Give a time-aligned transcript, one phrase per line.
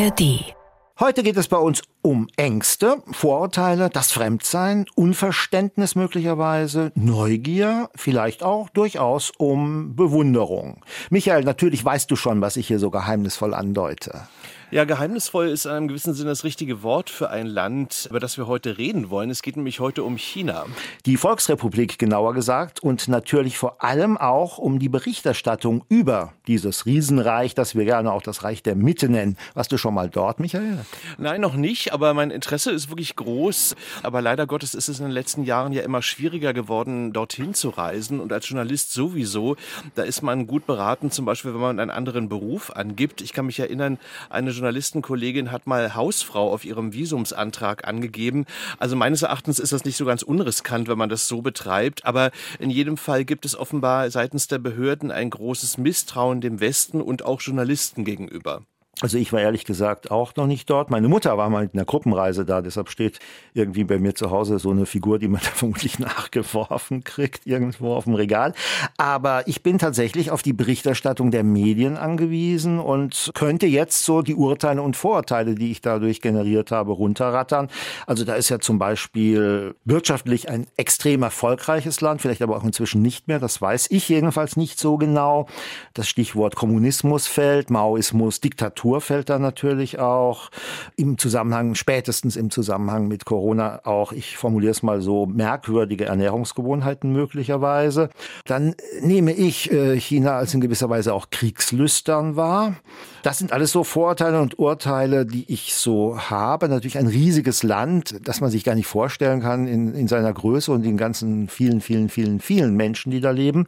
[0.00, 0.54] ARD.
[0.98, 8.68] Heute geht es bei uns um Ängste, Vorurteile, das Fremdsein, Unverständnis möglicherweise, Neugier, vielleicht auch
[8.70, 10.82] durchaus um Bewunderung.
[11.10, 14.28] Michael, natürlich weißt du schon, was ich hier so geheimnisvoll andeute.
[14.72, 18.38] Ja, geheimnisvoll ist in einem gewissen Sinne das richtige Wort für ein Land, über das
[18.38, 19.28] wir heute reden wollen.
[19.28, 20.64] Es geht nämlich heute um China.
[21.06, 27.56] Die Volksrepublik genauer gesagt und natürlich vor allem auch um die Berichterstattung über dieses Riesenreich,
[27.56, 29.36] das wir gerne auch das Reich der Mitte nennen.
[29.54, 30.78] Warst du schon mal dort, Michael?
[31.18, 33.76] Nein, noch nicht, aber mein Interesse ist wirklich groß.
[34.02, 37.70] Aber leider Gottes ist es in den letzten Jahren ja immer schwieriger geworden, dorthin zu
[37.70, 38.20] reisen.
[38.20, 39.56] Und als Journalist sowieso,
[39.94, 43.20] da ist man gut beraten, zum Beispiel, wenn man einen anderen Beruf angibt.
[43.20, 48.46] Ich kann mich erinnern, eine Journalistenkollegin hat mal Hausfrau auf ihrem Visumsantrag angegeben.
[48.78, 52.04] Also meines Erachtens ist das nicht so ganz unriskant, wenn man das so betreibt.
[52.04, 57.00] Aber in jedem Fall gibt es offenbar seitens der Behörden ein großes Misstrauen dem Westen
[57.00, 58.62] und auch Journalisten gegenüber.
[59.00, 60.90] Also ich war ehrlich gesagt auch noch nicht dort.
[60.90, 63.18] Meine Mutter war mal in einer Gruppenreise da, deshalb steht
[63.54, 67.94] irgendwie bei mir zu Hause so eine Figur, die man da vermutlich nachgeworfen kriegt, irgendwo
[67.94, 68.52] auf dem Regal.
[68.98, 74.34] Aber ich bin tatsächlich auf die Berichterstattung der Medien angewiesen und könnte jetzt so die
[74.34, 77.68] Urteile und Vorurteile, die ich dadurch generiert habe, runterrattern.
[78.06, 83.00] Also da ist ja zum Beispiel wirtschaftlich ein extrem erfolgreiches Land, vielleicht aber auch inzwischen
[83.00, 85.46] nicht mehr, das weiß ich jedenfalls nicht so genau.
[85.94, 88.89] Das Stichwort Kommunismus fällt, Maoismus, Diktatur
[89.26, 90.50] Da natürlich auch.
[90.96, 97.12] Im Zusammenhang, spätestens im Zusammenhang mit Corona auch, ich formuliere es mal so, merkwürdige Ernährungsgewohnheiten
[97.12, 98.10] möglicherweise.
[98.46, 102.76] Dann nehme ich äh, China als in gewisser Weise auch kriegslüstern wahr.
[103.22, 106.68] Das sind alles so Vorurteile und Urteile, die ich so habe.
[106.68, 110.72] Natürlich ein riesiges Land, das man sich gar nicht vorstellen kann in, in seiner Größe
[110.72, 113.66] und den ganzen vielen, vielen, vielen, vielen Menschen, die da leben.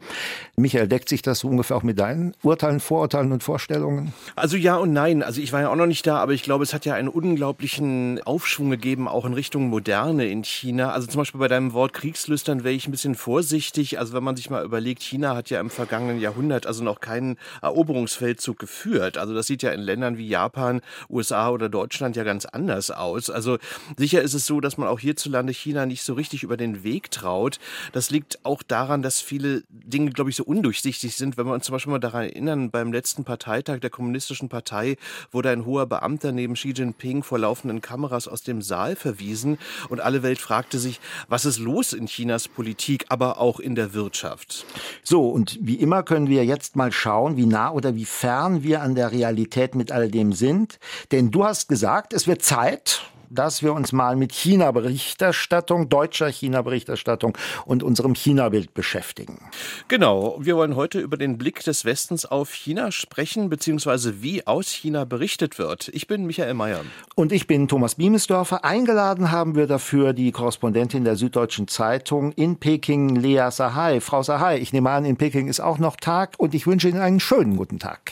[0.55, 4.13] Michael, deckt sich das so ungefähr auch mit deinen Urteilen, Vorurteilen und Vorstellungen?
[4.35, 5.02] Also ja und nein.
[5.03, 7.09] Also ich war ja auch noch nicht da, aber ich glaube, es hat ja einen
[7.09, 10.91] unglaublichen Aufschwung gegeben, auch in Richtung Moderne in China.
[10.91, 13.99] Also zum Beispiel bei deinem Wort Kriegslüstern wäre ich ein bisschen vorsichtig.
[13.99, 17.37] Also wenn man sich mal überlegt, China hat ja im vergangenen Jahrhundert also noch keinen
[17.61, 19.17] Eroberungsfeldzug geführt.
[19.17, 23.29] Also das sieht ja in Ländern wie Japan, USA oder Deutschland ja ganz anders aus.
[23.29, 23.57] Also
[23.97, 27.11] sicher ist es so, dass man auch hierzulande China nicht so richtig über den Weg
[27.11, 27.59] traut.
[27.91, 31.35] Das liegt auch daran, dass viele Dinge, glaube ich, so undurchsichtig sind.
[31.35, 34.92] Wenn wir uns zum Beispiel mal daran erinnern, beim letzten Parteitag der Kommunistischen Partei
[35.31, 39.57] wurde ein hoher Beamter neben Xi Jinping vor laufenden Kameras aus dem Saal verwiesen
[39.89, 43.93] und alle Welt fragte sich, was ist los in Chinas Politik, aber auch in der
[43.93, 44.65] Wirtschaft.
[45.03, 48.81] So, und wie immer können wir jetzt mal schauen, wie nah oder wie fern wir
[48.81, 50.79] an der Realität Realität mit all dem sind.
[51.11, 53.01] Denn du hast gesagt, es wird Zeit,
[53.33, 59.39] dass wir uns mal mit China-Berichterstattung, deutscher China-Berichterstattung und unserem China-Bild beschäftigen.
[59.87, 64.69] Genau, wir wollen heute über den Blick des Westens auf China sprechen, beziehungsweise wie aus
[64.69, 65.89] China berichtet wird.
[65.93, 66.81] Ich bin Michael Mayer.
[67.15, 68.63] Und ich bin Thomas Biemesdörfer.
[68.63, 74.01] Eingeladen haben wir dafür die Korrespondentin der Süddeutschen Zeitung in Peking, Lea Sahai.
[74.01, 77.01] Frau Sahai, ich nehme an, in Peking ist auch noch Tag und ich wünsche Ihnen
[77.01, 78.11] einen schönen guten Tag.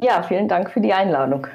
[0.00, 1.48] Ja, vielen Dank für die Einladung.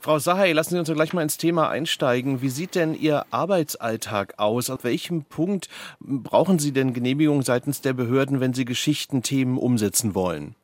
[0.00, 2.42] Frau Sahai, lassen Sie uns gleich mal ins Thema einsteigen.
[2.42, 4.68] Wie sieht denn Ihr Arbeitsalltag aus?
[4.68, 5.68] Auf welchem Punkt
[6.00, 10.54] brauchen Sie denn Genehmigung seitens der Behörden, wenn Sie Geschichtenthemen umsetzen wollen?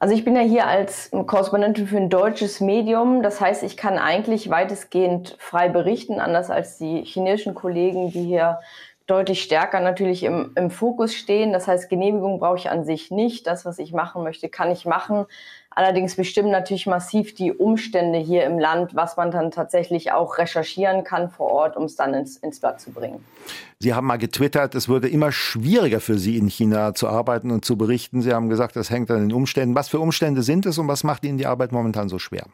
[0.00, 3.22] Also ich bin ja hier als Korrespondentin für ein deutsches Medium.
[3.22, 8.58] Das heißt, ich kann eigentlich weitestgehend frei berichten, anders als die chinesischen Kollegen, die hier
[9.06, 11.52] deutlich stärker natürlich im, im Fokus stehen.
[11.52, 13.46] Das heißt, Genehmigung brauche ich an sich nicht.
[13.46, 15.26] Das, was ich machen möchte, kann ich machen.
[15.78, 21.04] Allerdings bestimmen natürlich massiv die Umstände hier im Land, was man dann tatsächlich auch recherchieren
[21.04, 23.22] kann vor Ort, um es dann ins, ins Blatt zu bringen.
[23.78, 27.66] Sie haben mal getwittert, es würde immer schwieriger für Sie in China zu arbeiten und
[27.66, 28.22] zu berichten.
[28.22, 29.74] Sie haben gesagt, das hängt an den Umständen.
[29.74, 32.46] Was für Umstände sind es und was macht Ihnen die Arbeit momentan so schwer?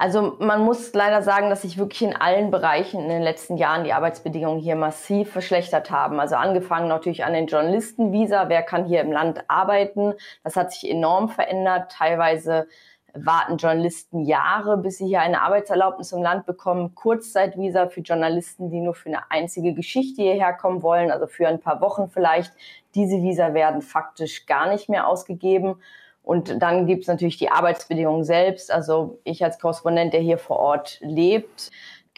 [0.00, 3.82] Also man muss leider sagen, dass sich wirklich in allen Bereichen in den letzten Jahren
[3.82, 6.20] die Arbeitsbedingungen hier massiv verschlechtert haben.
[6.20, 10.14] Also angefangen natürlich an den Journalistenvisa, wer kann hier im Land arbeiten.
[10.44, 11.90] Das hat sich enorm verändert.
[11.90, 12.68] Teilweise
[13.12, 16.94] warten Journalisten Jahre, bis sie hier eine Arbeitserlaubnis im Land bekommen.
[16.94, 21.60] Kurzzeitvisa für Journalisten, die nur für eine einzige Geschichte hierher kommen wollen, also für ein
[21.60, 22.52] paar Wochen vielleicht.
[22.94, 25.80] Diese Visa werden faktisch gar nicht mehr ausgegeben.
[26.28, 28.70] Und dann gibt es natürlich die Arbeitsbedingungen selbst.
[28.70, 31.70] Also ich als Korrespondent, der hier vor Ort lebt,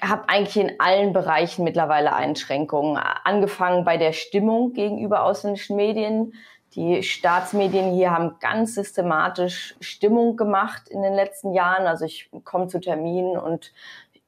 [0.03, 3.01] habe eigentlich in allen Bereichen mittlerweile Einschränkungen.
[3.23, 6.33] Angefangen bei der Stimmung gegenüber ausländischen Medien.
[6.75, 11.87] Die Staatsmedien hier haben ganz systematisch Stimmung gemacht in den letzten Jahren.
[11.87, 13.73] Also ich komme zu Terminen und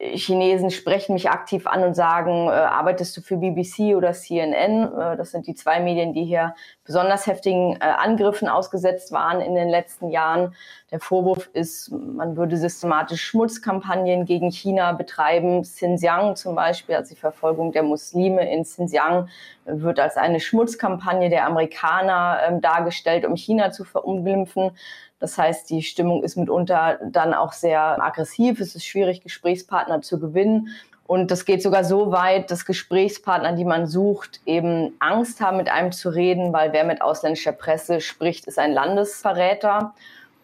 [0.02, 4.92] Chinesen sprechen mich aktiv an und sagen, äh, arbeitest du für BBC oder CNN?
[4.92, 9.54] Äh, das sind die zwei Medien, die hier besonders heftigen äh, Angriffen ausgesetzt waren in
[9.54, 10.54] den letzten Jahren.
[10.90, 15.62] Der Vorwurf ist, man würde systematisch Schmutzkampagnen gegen China betreiben.
[15.62, 19.28] Xinjiang zum Beispiel, also die Verfolgung der Muslime in Xinjiang,
[19.64, 24.72] wird als eine Schmutzkampagne der Amerikaner ähm, dargestellt, um China zu verunglimpfen.
[25.20, 28.58] Das heißt, die Stimmung ist mitunter dann auch sehr aggressiv.
[28.58, 30.68] Es ist schwierig, Gesprächspartner zu gewinnen.
[31.12, 35.68] Und das geht sogar so weit, dass Gesprächspartner, die man sucht, eben Angst haben, mit
[35.68, 39.92] einem zu reden, weil wer mit ausländischer Presse spricht, ist ein Landesverräter.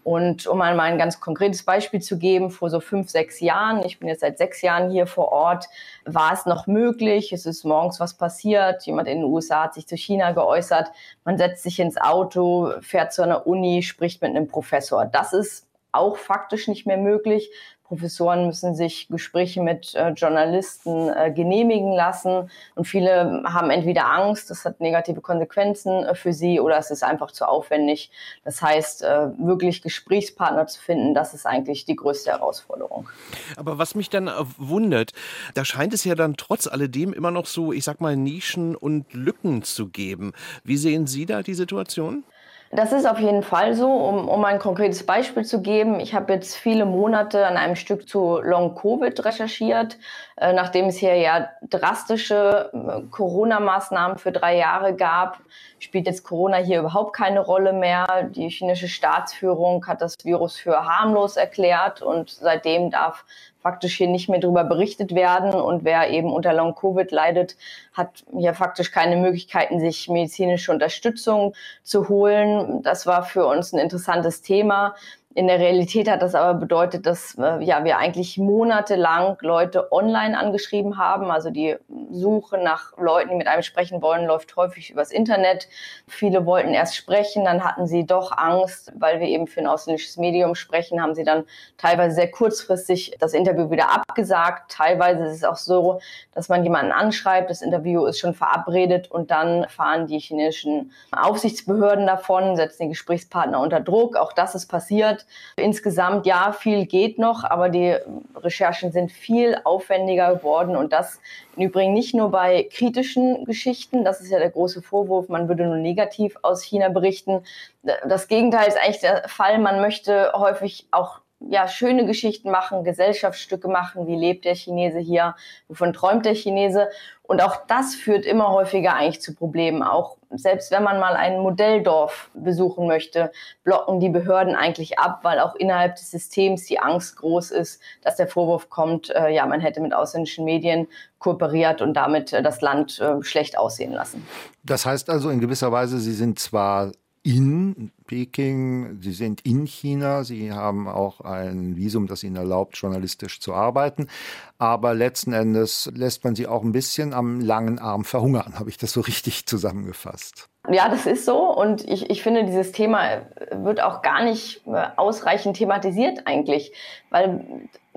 [0.05, 3.99] Und um mal ein ganz konkretes Beispiel zu geben, vor so fünf, sechs Jahren, ich
[3.99, 5.69] bin jetzt seit sechs Jahren hier vor Ort,
[6.05, 9.87] war es noch möglich, es ist morgens was passiert, jemand in den USA hat sich
[9.87, 10.91] zu China geäußert,
[11.25, 15.06] man setzt sich ins Auto, fährt zu einer Uni, spricht mit einem Professor.
[15.06, 17.50] Das ist auch faktisch nicht mehr möglich.
[17.88, 24.50] Professoren müssen sich Gespräche mit äh, Journalisten äh, genehmigen lassen und viele haben entweder Angst,
[24.50, 28.11] das hat negative Konsequenzen äh, für sie oder es ist einfach zu aufwendig.
[28.44, 33.08] Das heißt, äh, wirklich Gesprächspartner zu finden, das ist eigentlich die größte Herausforderung.
[33.56, 35.12] Aber was mich dann wundert,
[35.55, 39.14] da scheint es ja dann trotz alledem immer noch so, ich sag mal, Nischen und
[39.14, 40.32] Lücken zu geben.
[40.62, 42.25] Wie sehen Sie da die Situation?
[42.70, 43.91] Das ist auf jeden Fall so.
[43.91, 48.06] Um, um ein konkretes Beispiel zu geben, ich habe jetzt viele Monate an einem Stück
[48.06, 49.97] zu Long-Covid recherchiert,
[50.37, 55.38] äh, nachdem es hier ja drastische äh, Corona-Maßnahmen für drei Jahre gab,
[55.79, 58.29] spielt jetzt Corona hier überhaupt keine Rolle mehr.
[58.31, 63.25] Die chinesische Staatsführung hat das Virus für harmlos erklärt und seitdem darf
[63.60, 65.52] faktisch hier nicht mehr darüber berichtet werden.
[65.52, 67.56] Und wer eben unter Long-Covid leidet,
[67.93, 72.82] hat hier faktisch keine Möglichkeiten, sich medizinische Unterstützung zu holen.
[72.82, 74.94] Das war für uns ein interessantes Thema.
[75.38, 80.37] In der Realität hat das aber bedeutet, dass äh, ja, wir eigentlich monatelang Leute online
[80.37, 81.31] angeschrieben haben.
[81.31, 81.76] Also die
[82.11, 85.69] Suche nach Leuten, die mit einem sprechen wollen, läuft häufig übers Internet.
[86.08, 90.17] Viele wollten erst sprechen, dann hatten sie doch Angst, weil wir eben für ein ausländisches
[90.17, 91.44] Medium sprechen, haben sie dann
[91.76, 94.73] teilweise sehr kurzfristig das Interview wieder abgesagt.
[94.73, 96.00] Teilweise ist es auch so,
[96.35, 102.08] dass man jemanden anschreibt, das Interview ist schon verabredet und dann fahren die chinesischen Aufsichtsbehörden
[102.08, 104.17] davon, setzen die Gesprächspartner unter Druck.
[104.17, 105.26] Auch das ist passiert.
[105.56, 107.96] Insgesamt, ja, viel geht noch, aber die
[108.36, 111.20] Recherchen sind viel aufwendiger geworden und das
[111.56, 115.64] im Übrigen nicht nur bei kritischen Geschichten, das ist ja der große Vorwurf, man würde
[115.64, 117.42] nur negativ aus China berichten.
[117.82, 123.69] Das Gegenteil ist eigentlich der Fall, man möchte häufig auch ja, schöne Geschichten machen, Gesellschaftsstücke
[123.69, 125.36] machen, wie lebt der Chinese hier,
[125.69, 126.88] wovon träumt der Chinese.
[127.28, 129.82] Und auch das führt immer häufiger eigentlich zu Problemen.
[129.82, 133.30] Auch selbst wenn man mal ein Modelldorf besuchen möchte,
[133.64, 138.16] blocken die Behörden eigentlich ab, weil auch innerhalb des Systems die Angst groß ist, dass
[138.16, 140.88] der Vorwurf kommt, äh, ja, man hätte mit ausländischen Medien
[141.19, 144.26] kooperiert und damit äh, das Land äh, schlecht aussehen lassen.
[144.64, 146.92] Das heißt also in gewisser Weise, Sie sind zwar
[147.28, 153.38] in Peking, Sie sind in China, Sie haben auch ein Visum, das Ihnen erlaubt, journalistisch
[153.40, 154.08] zu arbeiten.
[154.56, 158.58] Aber letzten Endes lässt man Sie auch ein bisschen am langen Arm verhungern.
[158.58, 160.48] Habe ich das so richtig zusammengefasst?
[160.70, 161.54] Ja, das ist so.
[161.54, 166.72] Und ich, ich finde, dieses Thema wird auch gar nicht äh, ausreichend thematisiert eigentlich.
[167.10, 167.44] Weil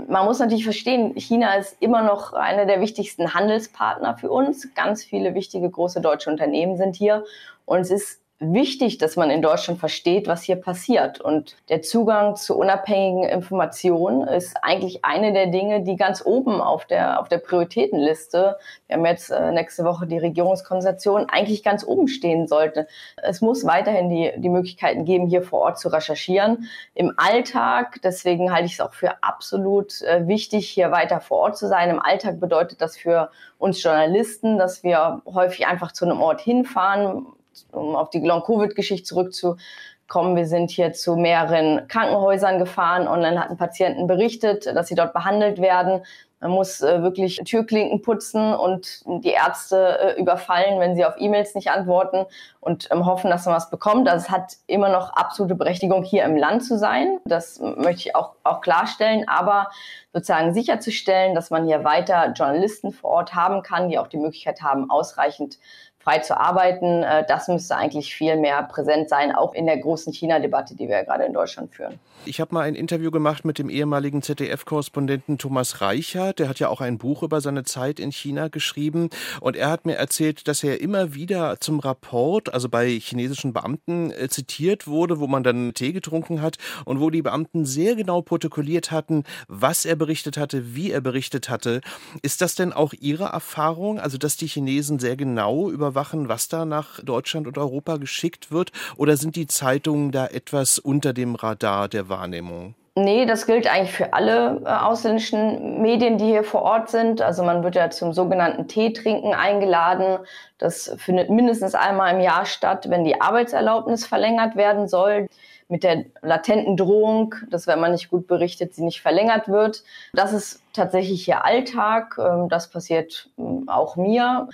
[0.10, 4.74] man muss natürlich verstehen, China ist immer noch einer der wichtigsten Handelspartner für uns.
[4.76, 7.24] Ganz viele wichtige große deutsche Unternehmen sind hier.
[7.66, 11.22] Und es ist wichtig, dass man in Deutschland versteht, was hier passiert.
[11.22, 16.86] Und der Zugang zu unabhängigen Informationen ist eigentlich eine der Dinge, die ganz oben auf
[16.86, 18.58] der, auf der Prioritätenliste,
[18.88, 22.88] wir haben jetzt äh, nächste Woche die Regierungskonsultation, eigentlich ganz oben stehen sollte.
[23.18, 26.68] Es muss weiterhin die, die Möglichkeiten geben, hier vor Ort zu recherchieren.
[26.96, 31.58] Im Alltag, deswegen halte ich es auch für absolut äh, wichtig, hier weiter vor Ort
[31.58, 31.92] zu sein.
[31.92, 33.30] Im Alltag bedeutet das für
[33.60, 37.28] uns Journalisten, dass wir häufig einfach zu einem Ort hinfahren,
[37.72, 43.58] um auf die Long-Covid-Geschichte zurückzukommen, wir sind hier zu mehreren Krankenhäusern gefahren und dann hatten
[43.58, 46.04] Patienten berichtet, dass sie dort behandelt werden.
[46.42, 51.54] Man muss äh, wirklich Türklinken putzen und die Ärzte äh, überfallen, wenn sie auf E-Mails
[51.54, 52.26] nicht antworten
[52.60, 54.10] und ähm, hoffen, dass man was bekommt.
[54.10, 57.20] Also es hat immer noch absolute Berechtigung, hier im Land zu sein.
[57.26, 59.30] Das möchte ich auch, auch klarstellen.
[59.30, 59.70] Aber
[60.14, 64.64] sozusagen sicherzustellen, dass man hier weiter Journalisten vor Ort haben kann, die auch die Möglichkeit
[64.64, 65.60] haben, ausreichend
[66.04, 67.04] frei zu arbeiten.
[67.04, 70.98] Äh, das müsste eigentlich viel mehr präsent sein, auch in der großen China-Debatte, die wir
[70.98, 72.00] ja gerade in Deutschland führen.
[72.24, 76.34] Ich habe mal ein Interview gemacht mit dem ehemaligen ZDF-Korrespondenten Thomas Reicher.
[76.34, 79.10] Der hat ja auch ein Buch über seine Zeit in China geschrieben.
[79.40, 84.12] Und er hat mir erzählt, dass er immer wieder zum Rapport, also bei chinesischen Beamten,
[84.12, 88.22] äh, zitiert wurde, wo man dann Tee getrunken hat und wo die Beamten sehr genau
[88.22, 91.82] protokolliert hatten, was er berichtet hatte, wie er berichtet hatte.
[92.22, 96.66] Ist das denn auch Ihre Erfahrung, also dass die Chinesen sehr genau überwachen, was da
[96.66, 98.72] nach Deutschland und Europa geschickt wird?
[98.98, 102.76] Oder sind die Zeitungen da etwas unter dem Radar der Wahrnehmung?
[102.96, 107.22] Nee, das gilt eigentlich für alle äh, ausländischen Medien, die hier vor Ort sind.
[107.22, 110.20] Also man wird ja zum sogenannten Teetrinken eingeladen.
[110.58, 115.28] Das findet mindestens einmal im Jahr statt, wenn die Arbeitserlaubnis verlängert werden soll.
[115.70, 119.84] Mit der latenten Drohung, dass wenn man nicht gut berichtet, sie nicht verlängert wird.
[120.12, 122.18] Das ist tatsächlich hier Alltag.
[122.20, 124.50] Ähm, das passiert ähm, auch mir.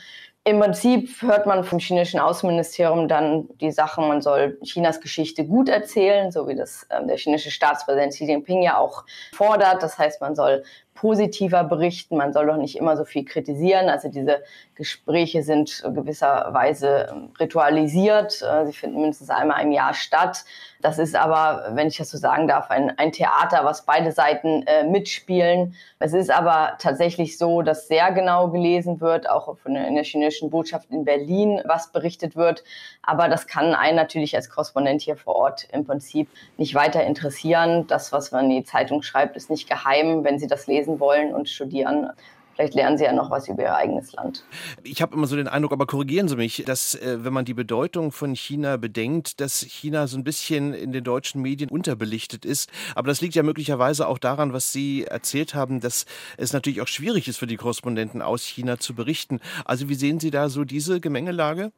[0.48, 5.68] Im Prinzip hört man vom chinesischen Außenministerium dann die Sachen, man soll Chinas Geschichte gut
[5.68, 9.84] erzählen, so wie das äh, der chinesische Staatspräsident Xi Jinping ja auch fordert.
[9.84, 10.64] Das heißt, man soll
[11.00, 13.88] positiver berichten, man soll doch nicht immer so viel kritisieren.
[13.88, 18.42] Also diese Gespräche sind gewisserweise ähm, ritualisiert.
[18.42, 20.44] Äh, sie finden mindestens einmal im Jahr statt.
[20.82, 24.64] Das ist aber, wenn ich das so sagen darf, ein, ein Theater, was beide Seiten
[24.68, 25.76] äh, mitspielen.
[26.00, 30.04] Es ist aber tatsächlich so, dass sehr genau gelesen wird, auch von der, in der
[30.04, 32.64] chinesischen Botschaft in Berlin, was berichtet wird.
[33.02, 37.88] Aber das kann einen natürlich als Korrespondent hier vor Ort im Prinzip nicht weiter interessieren.
[37.88, 40.24] Das, was man in die Zeitung schreibt, ist nicht geheim.
[40.24, 42.10] Wenn Sie das lesen wollen und studieren,
[42.58, 44.44] Vielleicht lernen Sie ja noch was über Ihr eigenes Land.
[44.82, 47.54] Ich habe immer so den Eindruck, aber korrigieren Sie mich, dass äh, wenn man die
[47.54, 52.72] Bedeutung von China bedenkt, dass China so ein bisschen in den deutschen Medien unterbelichtet ist.
[52.96, 56.88] Aber das liegt ja möglicherweise auch daran, was Sie erzählt haben, dass es natürlich auch
[56.88, 59.40] schwierig ist für die Korrespondenten aus China zu berichten.
[59.64, 61.72] Also wie sehen Sie da so diese Gemengelage?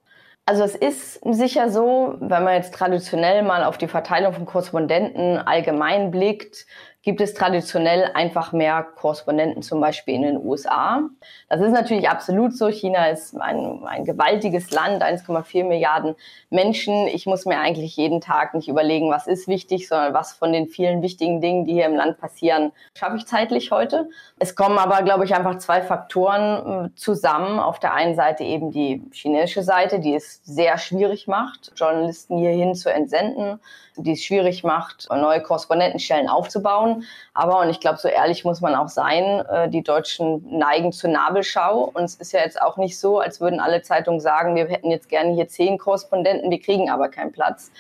[0.46, 5.38] Also es ist sicher so, wenn man jetzt traditionell mal auf die Verteilung von Korrespondenten
[5.38, 6.66] allgemein blickt,
[7.02, 11.02] gibt es traditionell einfach mehr Korrespondenten, zum Beispiel in den USA.
[11.48, 12.68] Das ist natürlich absolut so.
[12.68, 16.16] China ist ein, ein gewaltiges Land, 1,4 Milliarden
[16.50, 17.08] Menschen.
[17.08, 20.68] Ich muss mir eigentlich jeden Tag nicht überlegen, was ist wichtig, sondern was von den
[20.68, 24.10] vielen wichtigen Dingen, die hier im Land passieren, schaffe ich zeitlich heute.
[24.38, 27.60] Es kommen aber, glaube ich, einfach zwei Faktoren äh, zusammen.
[27.60, 32.76] Auf der einen Seite eben die chinesische Seite, die es sehr schwierig macht, Journalisten hierhin
[32.76, 33.60] zu entsenden
[34.04, 36.89] die es schwierig macht, neue Korrespondentenstellen aufzubauen.
[37.34, 41.10] Aber, und ich glaube, so ehrlich muss man auch sein, äh, die Deutschen neigen zur
[41.10, 41.92] Nabelschau.
[41.94, 44.92] Und es ist ja jetzt auch nicht so, als würden alle Zeitungen sagen, wir hätten
[44.92, 47.72] jetzt gerne hier zehn Korrespondenten, wir kriegen aber keinen Platz.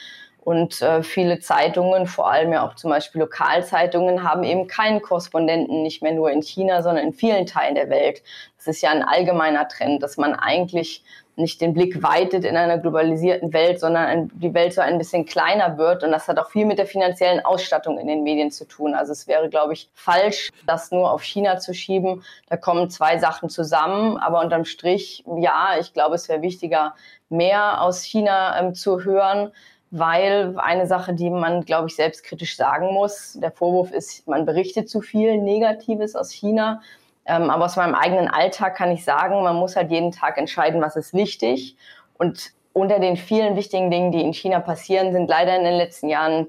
[0.42, 5.84] Und äh, viele Zeitungen, vor allem ja auch zum Beispiel Lokalzeitungen, haben eben keinen Korrespondenten,
[5.84, 8.24] nicht mehr nur in China, sondern in vielen Teilen der Welt.
[8.58, 11.04] Das ist ja ein allgemeiner Trend, dass man eigentlich
[11.40, 15.78] nicht den Blick weitet in einer globalisierten Welt, sondern die Welt so ein bisschen kleiner
[15.78, 16.04] wird.
[16.04, 18.94] Und das hat auch viel mit der finanziellen Ausstattung in den Medien zu tun.
[18.94, 22.24] Also es wäre, glaube ich, falsch, das nur auf China zu schieben.
[22.50, 24.18] Da kommen zwei Sachen zusammen.
[24.18, 26.94] Aber unterm Strich, ja, ich glaube, es wäre wichtiger,
[27.30, 29.52] mehr aus China ähm, zu hören
[29.92, 34.90] weil eine Sache, die man, glaube ich, selbstkritisch sagen muss, der Vorwurf ist, man berichtet
[34.90, 36.82] zu viel Negatives aus China.
[37.30, 40.82] Ähm, aber aus meinem eigenen Alltag kann ich sagen, man muss halt jeden Tag entscheiden,
[40.82, 41.78] was ist wichtig.
[42.18, 46.10] Und unter den vielen wichtigen Dingen, die in China passieren, sind leider in den letzten
[46.10, 46.48] Jahren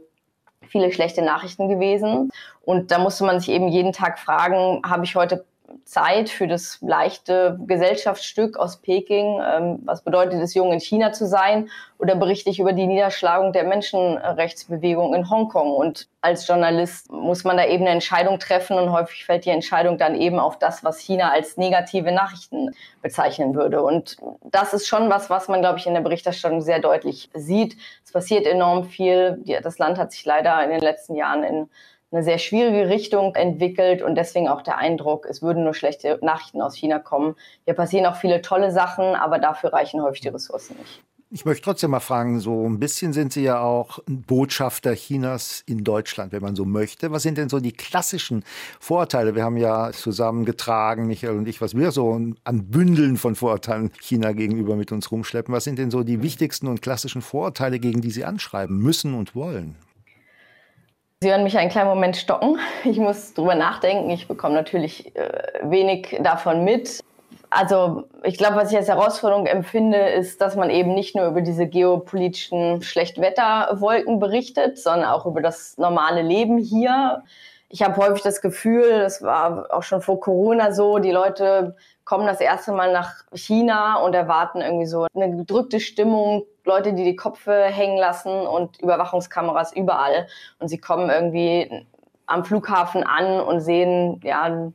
[0.67, 2.31] viele schlechte Nachrichten gewesen.
[2.63, 5.45] Und da musste man sich eben jeden Tag fragen, habe ich heute
[5.91, 9.41] Zeit für das leichte Gesellschaftsstück aus Peking.
[9.45, 11.69] Ähm, was bedeutet es, jung in China zu sein?
[11.99, 15.73] Oder berichte ich über die Niederschlagung der Menschenrechtsbewegung in Hongkong?
[15.73, 19.99] Und als Journalist muss man da eben eine Entscheidung treffen und häufig fällt die Entscheidung
[19.99, 22.71] dann eben auf das, was China als negative Nachrichten
[23.03, 23.83] bezeichnen würde.
[23.83, 27.77] Und das ist schon was, was man, glaube ich, in der Berichterstattung sehr deutlich sieht.
[28.05, 29.43] Es passiert enorm viel.
[29.65, 31.69] Das Land hat sich leider in den letzten Jahren in
[32.13, 36.61] eine sehr schwierige Richtung entwickelt und deswegen auch der Eindruck, es würden nur schlechte Nachrichten
[36.61, 37.37] aus China kommen.
[37.65, 41.03] Hier passieren auch viele tolle Sachen, aber dafür reichen häufig die Ressourcen nicht.
[41.33, 45.85] Ich möchte trotzdem mal fragen, so ein bisschen sind Sie ja auch Botschafter Chinas in
[45.85, 47.13] Deutschland, wenn man so möchte.
[47.13, 48.43] Was sind denn so die klassischen
[48.81, 49.37] Vorteile?
[49.37, 54.33] Wir haben ja zusammengetragen, Michael und ich, was wir so an Bündeln von Vorurteilen China
[54.33, 55.55] gegenüber mit uns rumschleppen.
[55.55, 59.37] Was sind denn so die wichtigsten und klassischen Vorurteile, gegen die Sie anschreiben müssen und
[59.37, 59.77] wollen?
[61.23, 62.59] Sie hören mich einen kleinen Moment stocken.
[62.85, 64.09] Ich muss drüber nachdenken.
[64.09, 67.01] Ich bekomme natürlich äh, wenig davon mit.
[67.51, 71.43] Also ich glaube, was ich als Herausforderung empfinde, ist, dass man eben nicht nur über
[71.43, 77.23] diese geopolitischen Schlechtwetterwolken berichtet, sondern auch über das normale Leben hier.
[77.69, 81.77] ich habe häufig das Gefühl, das war auch schon vor Corona so, die Leute
[82.11, 87.05] kommen das erste Mal nach China und erwarten irgendwie so eine gedrückte Stimmung, Leute, die
[87.05, 90.27] die Köpfe hängen lassen und Überwachungskameras überall.
[90.59, 91.87] Und sie kommen irgendwie
[92.27, 94.73] am Flughafen an und sehen ja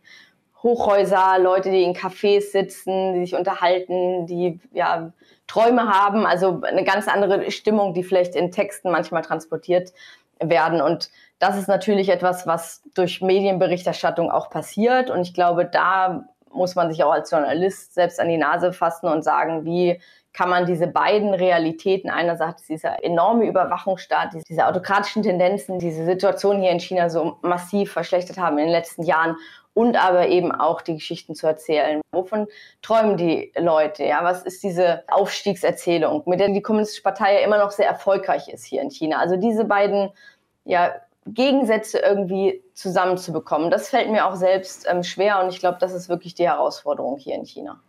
[0.64, 5.12] Hochhäuser, Leute, die in Cafés sitzen, die sich unterhalten, die ja
[5.46, 9.92] Träume haben, also eine ganz andere Stimmung, die vielleicht in Texten manchmal transportiert
[10.40, 10.80] werden.
[10.80, 15.10] Und das ist natürlich etwas, was durch Medienberichterstattung auch passiert.
[15.10, 19.08] Und ich glaube, da muss man sich auch als Journalist selbst an die Nase fassen
[19.08, 20.00] und sagen, wie
[20.34, 26.72] kann man diese beiden Realitäten, einerseits dieser enorme Überwachungsstaat, diese autokratischen Tendenzen, diese Situation hier
[26.72, 29.38] in China so massiv verschlechtert haben in den letzten Jahren
[29.74, 32.02] und aber eben auch die Geschichten zu erzählen.
[32.12, 32.48] Wovon
[32.82, 34.04] träumen die Leute?
[34.04, 38.50] Ja, was ist diese Aufstiegserzählung, mit der die Kommunistische Partei ja immer noch sehr erfolgreich
[38.50, 39.20] ist hier in China?
[39.20, 40.12] Also diese beiden
[40.66, 40.96] ja,
[41.28, 43.72] Gegensätze irgendwie zusammenzubekommen.
[43.72, 47.18] Das fällt mir auch selbst ähm, schwer und ich glaube, das ist wirklich die Herausforderung
[47.18, 47.80] hier in China.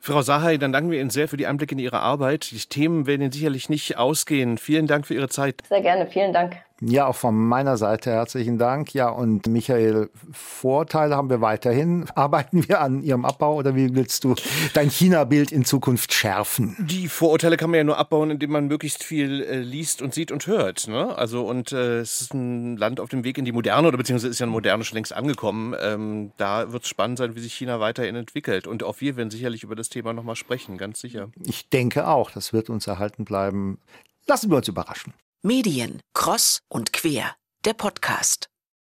[0.00, 2.50] Frau Sahai, dann danken wir Ihnen sehr für die Einblicke in Ihre Arbeit.
[2.50, 4.58] Die Themen werden Ihnen sicherlich nicht ausgehen.
[4.58, 5.62] Vielen Dank für Ihre Zeit.
[5.68, 6.56] Sehr gerne, vielen Dank.
[6.84, 8.92] Ja, auch von meiner Seite herzlichen Dank.
[8.92, 12.06] Ja, und Michael, Vorteile haben wir weiterhin.
[12.16, 14.34] Arbeiten wir an Ihrem Abbau oder wie willst du
[14.74, 16.76] dein China-Bild in Zukunft schärfen?
[16.80, 20.32] Die Vorurteile kann man ja nur abbauen, indem man möglichst viel äh, liest und sieht
[20.32, 20.88] und hört.
[20.88, 21.16] Ne?
[21.16, 24.30] Also und äh, es ist ein Land auf dem Weg in die Moderne oder beziehungsweise
[24.30, 25.76] ist ja eine Moderne schon längst angekommen.
[25.80, 28.66] Ähm, da wird es spannend sein, wie sich China weiterhin entwickelt.
[28.66, 31.28] Und auch wir werden sicherlich über das Thema nochmal sprechen, ganz sicher.
[31.46, 33.78] Ich denke auch, das wird uns erhalten bleiben.
[34.26, 35.14] Lassen wir uns überraschen.
[35.44, 37.34] Medien, Cross und Quer,
[37.64, 38.51] der Podcast.